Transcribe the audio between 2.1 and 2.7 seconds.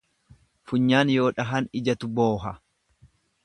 booha.